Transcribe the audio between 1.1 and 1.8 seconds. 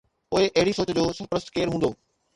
سرپرست ڪير